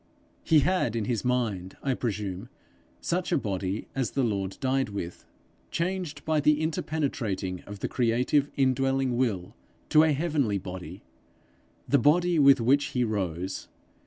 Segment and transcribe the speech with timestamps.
[0.43, 2.49] He had in his mind, I presume,
[3.01, 5.27] such a body as the Lord died with,
[5.69, 9.53] changed by the interpenetrating of the creative indwelling will,
[9.89, 11.03] to a heavenly body,
[11.87, 13.67] the body with which he rose.